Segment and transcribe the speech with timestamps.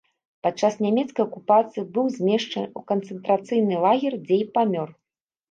[0.45, 4.89] Падчас нямецкай акупацыі быў змешчаны ў канцэнтрацыйны лагер, дзе і памёр.